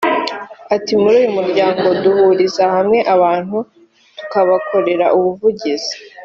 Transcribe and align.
Ati 0.75 0.93
“Muri 1.01 1.15
uyu 1.21 1.29
muryango 1.37 1.85
duhuriza 2.03 2.63
hamwe 2.75 2.99
abantu 3.15 3.57
tukabakorera 4.17 5.05
ubuvugizi 5.17 5.95